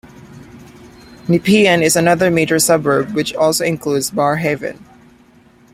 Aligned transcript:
Nepean 1.27 1.83
is 1.83 1.95
another 1.95 2.31
major 2.31 2.57
suburb 2.57 3.13
which 3.13 3.35
also 3.35 3.63
includes 3.63 4.09
Barrhaven. 4.09 4.79